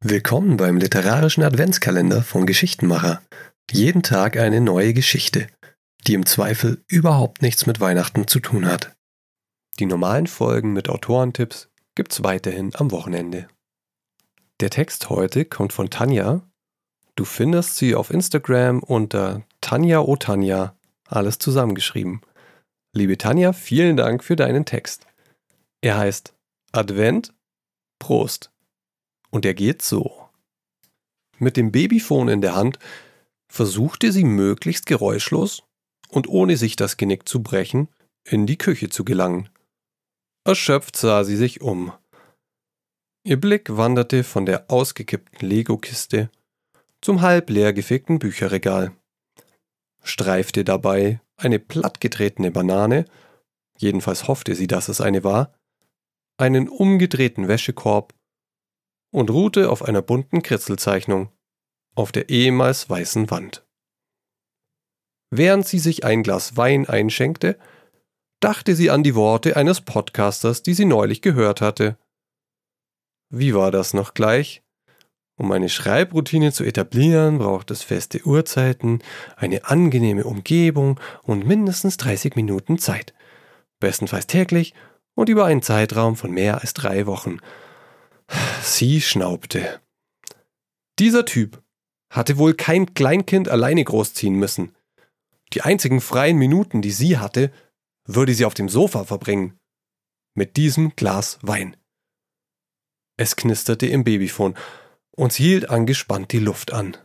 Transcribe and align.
Willkommen 0.00 0.56
beim 0.56 0.78
literarischen 0.78 1.42
Adventskalender 1.42 2.22
von 2.22 2.46
Geschichtenmacher. 2.46 3.20
Jeden 3.70 4.02
Tag 4.02 4.38
eine 4.38 4.62
neue 4.62 4.94
Geschichte, 4.94 5.48
die 6.06 6.14
im 6.14 6.24
Zweifel 6.24 6.82
überhaupt 6.88 7.42
nichts 7.42 7.66
mit 7.66 7.78
Weihnachten 7.78 8.26
zu 8.26 8.40
tun 8.40 8.64
hat. 8.64 8.96
Die 9.80 9.84
normalen 9.84 10.28
Folgen 10.28 10.72
mit 10.72 10.88
Autorentipps 10.88 11.68
gibt's 11.94 12.24
weiterhin 12.24 12.74
am 12.74 12.90
Wochenende. 12.90 13.48
Der 14.60 14.70
Text 14.70 15.10
heute 15.10 15.44
kommt 15.44 15.74
von 15.74 15.90
Tanja. 15.90 16.40
Du 17.16 17.26
findest 17.26 17.76
sie 17.76 17.94
auf 17.94 18.10
Instagram 18.10 18.82
unter 18.82 19.42
Tanja 19.60 20.00
O 20.00 20.16
Tanja, 20.16 20.74
alles 21.06 21.38
zusammengeschrieben. 21.38 22.22
Liebe 22.94 23.18
Tanja, 23.18 23.52
vielen 23.52 23.98
Dank 23.98 24.24
für 24.24 24.36
deinen 24.36 24.64
Text. 24.64 25.06
Er 25.82 25.98
heißt 25.98 26.34
Advent, 26.70 27.34
Prost. 27.98 28.50
Und 29.30 29.44
er 29.44 29.54
geht 29.54 29.82
so. 29.82 30.28
Mit 31.38 31.56
dem 31.56 31.72
Babyphone 31.72 32.28
in 32.28 32.40
der 32.40 32.54
Hand 32.54 32.78
versuchte 33.50 34.12
sie 34.12 34.24
möglichst 34.24 34.86
geräuschlos 34.86 35.64
und 36.08 36.28
ohne 36.28 36.56
sich 36.56 36.76
das 36.76 36.96
Genick 36.96 37.28
zu 37.28 37.42
brechen, 37.42 37.88
in 38.24 38.46
die 38.46 38.58
Küche 38.58 38.88
zu 38.88 39.04
gelangen. 39.04 39.48
Erschöpft 40.44 40.96
sah 40.96 41.24
sie 41.24 41.36
sich 41.36 41.60
um. 41.60 41.92
Ihr 43.24 43.40
Blick 43.40 43.76
wanderte 43.76 44.24
von 44.24 44.46
der 44.46 44.70
ausgekippten 44.70 45.48
Lego-Kiste 45.48 46.30
zum 47.00 47.20
halb 47.20 47.50
leer 47.50 47.72
gefegten 47.72 48.20
Bücherregal, 48.20 48.92
streifte 50.04 50.64
dabei 50.64 51.20
eine 51.36 51.58
plattgetretene 51.58 52.52
Banane, 52.52 53.04
jedenfalls 53.78 54.28
hoffte 54.28 54.54
sie, 54.54 54.68
dass 54.68 54.88
es 54.88 55.00
eine 55.00 55.24
war, 55.24 55.52
einen 56.36 56.68
umgedrehten 56.68 57.48
Wäschekorb 57.48 58.14
und 59.12 59.30
ruhte 59.30 59.70
auf 59.70 59.82
einer 59.82 60.02
bunten 60.02 60.42
Kritzelzeichnung 60.42 61.30
auf 61.94 62.12
der 62.12 62.28
ehemals 62.30 62.88
weißen 62.88 63.30
Wand. 63.30 63.66
Während 65.30 65.66
sie 65.66 65.78
sich 65.78 66.04
ein 66.04 66.22
Glas 66.22 66.56
Wein 66.56 66.88
einschenkte, 66.88 67.58
dachte 68.40 68.74
sie 68.74 68.90
an 68.90 69.02
die 69.02 69.14
Worte 69.14 69.56
eines 69.56 69.80
Podcasters, 69.80 70.62
die 70.62 70.74
sie 70.74 70.84
neulich 70.84 71.22
gehört 71.22 71.60
hatte. 71.60 71.96
Wie 73.30 73.54
war 73.54 73.70
das 73.70 73.94
noch 73.94 74.14
gleich? 74.14 74.62
Um 75.38 75.50
eine 75.52 75.70
Schreibroutine 75.70 76.52
zu 76.52 76.64
etablieren, 76.64 77.38
braucht 77.38 77.70
es 77.70 77.82
feste 77.82 78.22
Uhrzeiten, 78.26 79.02
eine 79.36 79.64
angenehme 79.64 80.24
Umgebung 80.24 81.00
und 81.22 81.46
mindestens 81.46 81.96
30 81.96 82.36
Minuten 82.36 82.78
Zeit. 82.78 83.14
Bestenfalls 83.80 84.26
täglich 84.26 84.74
und 85.14 85.28
über 85.28 85.44
einen 85.44 85.62
Zeitraum 85.62 86.16
von 86.16 86.30
mehr 86.30 86.60
als 86.60 86.74
drei 86.74 87.06
Wochen. 87.06 87.38
Sie 88.62 89.00
schnaubte. 89.00 89.80
Dieser 90.98 91.24
Typ 91.24 91.62
hatte 92.10 92.38
wohl 92.38 92.54
kein 92.54 92.94
Kleinkind 92.94 93.48
alleine 93.48 93.84
großziehen 93.84 94.34
müssen. 94.34 94.74
Die 95.52 95.62
einzigen 95.62 96.00
freien 96.00 96.38
Minuten, 96.38 96.82
die 96.82 96.90
sie 96.90 97.18
hatte, 97.18 97.52
würde 98.04 98.34
sie 98.34 98.44
auf 98.44 98.54
dem 98.54 98.68
Sofa 98.68 99.04
verbringen. 99.04 99.58
Mit 100.34 100.56
diesem 100.56 100.96
Glas 100.96 101.38
Wein. 101.42 101.76
Es 103.18 103.36
knisterte 103.36 103.86
im 103.86 104.04
Babyphone 104.04 104.54
und 105.10 105.32
sie 105.32 105.44
hielt 105.44 105.70
angespannt 105.70 106.32
die 106.32 106.38
Luft 106.38 106.72
an. 106.72 106.96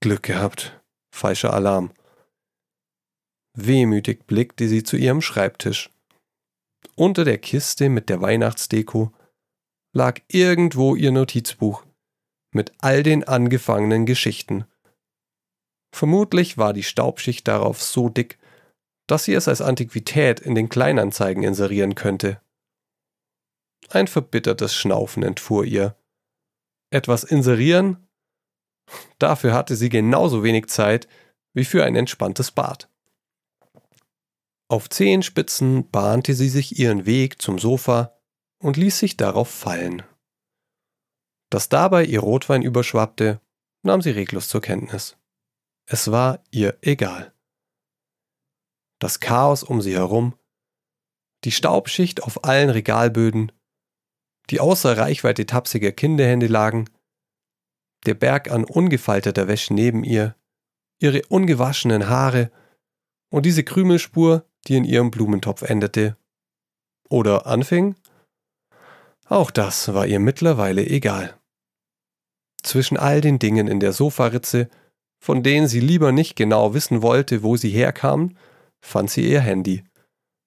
Glück 0.00 0.22
gehabt. 0.22 0.80
Falscher 1.10 1.52
Alarm. 1.52 1.92
Wehmütig 3.54 4.26
blickte 4.26 4.68
sie 4.68 4.84
zu 4.84 4.96
ihrem 4.96 5.20
Schreibtisch. 5.20 5.90
Unter 6.94 7.24
der 7.24 7.38
Kiste 7.38 7.88
mit 7.88 8.08
der 8.08 8.20
Weihnachtsdeko 8.20 9.12
lag 9.92 10.20
irgendwo 10.28 10.94
ihr 10.94 11.12
Notizbuch 11.12 11.84
mit 12.52 12.72
all 12.78 13.02
den 13.02 13.24
angefangenen 13.24 14.06
Geschichten. 14.06 14.64
Vermutlich 15.94 16.58
war 16.58 16.72
die 16.72 16.82
Staubschicht 16.82 17.48
darauf 17.48 17.82
so 17.82 18.08
dick, 18.08 18.38
dass 19.06 19.24
sie 19.24 19.34
es 19.34 19.48
als 19.48 19.60
Antiquität 19.60 20.40
in 20.40 20.54
den 20.54 20.68
Kleinanzeigen 20.68 21.42
inserieren 21.42 21.94
könnte. 21.94 22.40
Ein 23.90 24.06
verbittertes 24.06 24.74
Schnaufen 24.74 25.22
entfuhr 25.22 25.64
ihr. 25.64 25.96
Etwas 26.90 27.24
inserieren? 27.24 28.08
Dafür 29.18 29.54
hatte 29.54 29.76
sie 29.76 29.88
genauso 29.88 30.42
wenig 30.42 30.66
Zeit 30.66 31.08
wie 31.54 31.64
für 31.64 31.84
ein 31.84 31.96
entspanntes 31.96 32.50
Bad. 32.50 32.90
Auf 34.70 34.90
Zehenspitzen 34.90 35.90
bahnte 35.90 36.34
sie 36.34 36.50
sich 36.50 36.78
ihren 36.78 37.06
Weg 37.06 37.40
zum 37.40 37.58
Sofa 37.58 38.18
und 38.58 38.76
ließ 38.76 38.98
sich 38.98 39.16
darauf 39.16 39.48
fallen. 39.48 40.02
Dass 41.50 41.70
dabei 41.70 42.04
ihr 42.04 42.20
Rotwein 42.20 42.62
überschwappte, 42.62 43.40
nahm 43.82 44.02
sie 44.02 44.10
reglos 44.10 44.48
zur 44.48 44.60
Kenntnis. 44.60 45.16
Es 45.86 46.10
war 46.10 46.44
ihr 46.50 46.76
egal. 46.82 47.32
Das 48.98 49.20
Chaos 49.20 49.62
um 49.62 49.80
sie 49.80 49.94
herum, 49.94 50.34
die 51.44 51.52
Staubschicht 51.52 52.22
auf 52.22 52.44
allen 52.44 52.68
Regalböden, 52.68 53.52
die 54.50 54.60
außer 54.60 54.98
Reichweite 54.98 55.46
tapsiger 55.46 55.92
Kinderhände 55.92 56.46
lagen, 56.46 56.90
der 58.04 58.14
Berg 58.14 58.50
an 58.50 58.64
ungefalteter 58.64 59.48
Wäsche 59.48 59.72
neben 59.72 60.04
ihr, 60.04 60.36
ihre 61.00 61.22
ungewaschenen 61.28 62.08
Haare 62.08 62.50
und 63.30 63.46
diese 63.46 63.64
Krümelspur, 63.64 64.47
die 64.66 64.76
in 64.76 64.84
ihrem 64.84 65.10
Blumentopf 65.10 65.62
endete. 65.62 66.16
Oder 67.08 67.46
anfing? 67.46 67.96
Auch 69.26 69.50
das 69.50 69.92
war 69.94 70.06
ihr 70.06 70.20
mittlerweile 70.20 70.86
egal. 70.86 71.38
Zwischen 72.62 72.96
all 72.96 73.20
den 73.20 73.38
Dingen 73.38 73.68
in 73.68 73.80
der 73.80 73.92
Sofaritze, 73.92 74.68
von 75.20 75.42
denen 75.42 75.68
sie 75.68 75.80
lieber 75.80 76.12
nicht 76.12 76.36
genau 76.36 76.74
wissen 76.74 77.02
wollte, 77.02 77.42
wo 77.42 77.56
sie 77.56 77.70
herkamen, 77.70 78.38
fand 78.80 79.10
sie 79.10 79.28
ihr 79.28 79.40
Handy. 79.40 79.84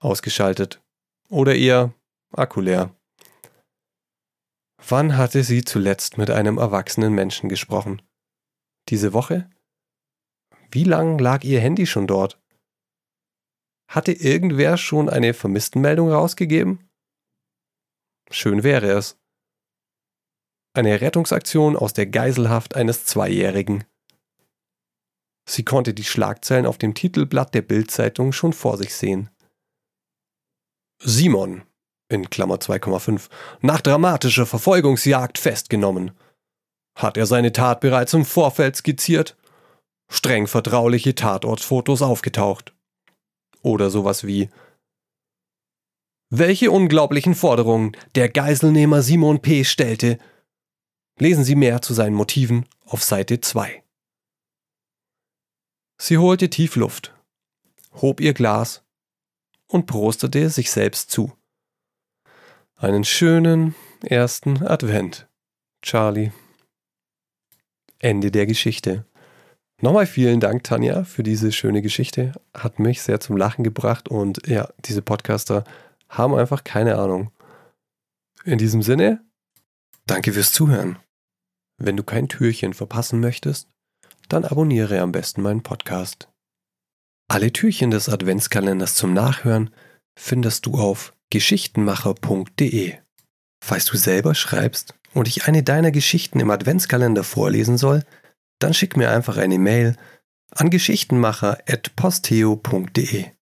Ausgeschaltet. 0.00 0.82
Oder 1.28 1.54
ihr 1.54 1.94
Akku 2.32 2.60
leer. 2.60 2.94
Wann 4.88 5.16
hatte 5.16 5.42
sie 5.42 5.64
zuletzt 5.64 6.18
mit 6.18 6.30
einem 6.30 6.58
erwachsenen 6.58 7.12
Menschen 7.12 7.48
gesprochen? 7.48 8.02
Diese 8.88 9.12
Woche? 9.12 9.50
Wie 10.70 10.84
lang 10.84 11.18
lag 11.18 11.42
ihr 11.44 11.60
Handy 11.60 11.86
schon 11.86 12.06
dort? 12.06 12.40
Hatte 13.88 14.12
irgendwer 14.12 14.76
schon 14.76 15.08
eine 15.08 15.34
Vermisstenmeldung 15.34 16.10
rausgegeben? 16.10 16.88
Schön 18.30 18.62
wäre 18.64 18.90
es. 18.90 19.18
Eine 20.74 21.00
Rettungsaktion 21.00 21.76
aus 21.76 21.92
der 21.92 22.06
Geiselhaft 22.06 22.76
eines 22.76 23.04
Zweijährigen. 23.04 23.84
Sie 25.48 25.64
konnte 25.64 25.94
die 25.94 26.04
Schlagzeilen 26.04 26.66
auf 26.66 26.76
dem 26.76 26.94
Titelblatt 26.94 27.54
der 27.54 27.62
Bildzeitung 27.62 28.32
schon 28.32 28.52
vor 28.52 28.76
sich 28.76 28.94
sehen. 28.94 29.30
Simon, 30.98 31.62
in 32.08 32.28
Klammer 32.30 32.56
2,5, 32.56 33.28
nach 33.60 33.80
dramatischer 33.80 34.46
Verfolgungsjagd 34.46 35.38
festgenommen. 35.38 36.12
Hat 36.96 37.16
er 37.16 37.26
seine 37.26 37.52
Tat 37.52 37.80
bereits 37.80 38.12
im 38.14 38.24
Vorfeld 38.24 38.76
skizziert? 38.76 39.36
Streng 40.08 40.46
vertrauliche 40.46 41.14
Tatortsfotos 41.14 42.02
aufgetaucht. 42.02 42.75
Oder 43.66 43.90
sowas 43.90 44.24
wie 44.24 44.48
Welche 46.30 46.70
unglaublichen 46.70 47.34
Forderungen 47.34 47.96
der 48.14 48.28
Geiselnehmer 48.28 49.02
Simon 49.02 49.42
P. 49.42 49.64
stellte. 49.64 50.18
Lesen 51.18 51.42
Sie 51.42 51.56
mehr 51.56 51.82
zu 51.82 51.92
seinen 51.92 52.14
Motiven 52.14 52.66
auf 52.84 53.02
Seite 53.02 53.40
2. 53.40 53.82
Sie 55.98 56.16
holte 56.16 56.48
tief 56.48 56.76
Luft, 56.76 57.12
hob 57.94 58.20
ihr 58.20 58.34
Glas 58.34 58.84
und 59.66 59.86
prostete 59.86 60.48
sich 60.48 60.70
selbst 60.70 61.10
zu. 61.10 61.32
Einen 62.76 63.04
schönen 63.04 63.74
ersten 64.04 64.64
Advent, 64.64 65.26
Charlie. 65.82 66.30
Ende 67.98 68.30
der 68.30 68.46
Geschichte. 68.46 69.06
Nochmal 69.82 70.06
vielen 70.06 70.40
Dank, 70.40 70.64
Tanja, 70.64 71.04
für 71.04 71.22
diese 71.22 71.52
schöne 71.52 71.82
Geschichte. 71.82 72.32
Hat 72.54 72.78
mich 72.78 73.02
sehr 73.02 73.20
zum 73.20 73.36
Lachen 73.36 73.62
gebracht 73.62 74.08
und 74.08 74.46
ja, 74.46 74.70
diese 74.86 75.02
Podcaster 75.02 75.64
haben 76.08 76.34
einfach 76.34 76.64
keine 76.64 76.96
Ahnung. 76.96 77.30
In 78.44 78.58
diesem 78.58 78.80
Sinne, 78.82 79.22
danke 80.06 80.32
fürs 80.32 80.52
Zuhören. 80.52 80.98
Wenn 81.78 81.96
du 81.96 82.04
kein 82.04 82.28
Türchen 82.28 82.72
verpassen 82.72 83.20
möchtest, 83.20 83.68
dann 84.28 84.44
abonniere 84.44 85.00
am 85.00 85.12
besten 85.12 85.42
meinen 85.42 85.62
Podcast. 85.62 86.28
Alle 87.28 87.52
Türchen 87.52 87.90
des 87.90 88.08
Adventskalenders 88.08 88.94
zum 88.94 89.12
Nachhören 89.12 89.70
findest 90.18 90.64
du 90.64 90.74
auf 90.74 91.12
geschichtenmacher.de. 91.30 92.94
Falls 93.62 93.84
du 93.84 93.96
selber 93.98 94.34
schreibst 94.34 94.94
und 95.12 95.28
ich 95.28 95.46
eine 95.46 95.62
deiner 95.62 95.90
Geschichten 95.90 96.40
im 96.40 96.50
Adventskalender 96.50 97.24
vorlesen 97.24 97.76
soll, 97.76 98.04
dann 98.58 98.74
schick 98.74 98.96
mir 98.96 99.10
einfach 99.10 99.36
eine 99.36 99.58
Mail 99.58 99.96
an 100.50 100.70
geschichtenmacher.posteo.de. 100.70 103.35